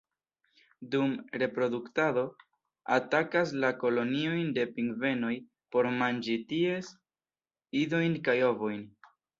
[0.93, 1.11] Dum
[1.43, 2.23] reproduktado
[2.97, 5.33] atakas la koloniojn de pingvenoj
[5.77, 6.93] por manĝi ties
[7.87, 8.87] idojn kaj ovojn.